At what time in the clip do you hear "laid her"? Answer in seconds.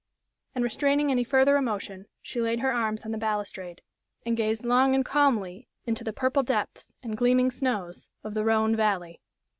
2.41-2.73